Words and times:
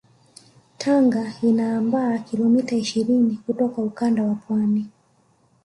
Tanga 0.77 1.33
inaambaa 1.41 2.17
kilomita 2.17 2.75
ishirini 2.75 3.39
kutoka 3.45 3.81
ukanda 3.81 4.23
wa 4.23 4.35
pwani 4.35 4.89